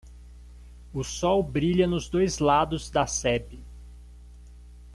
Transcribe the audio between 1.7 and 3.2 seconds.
nos dois lados da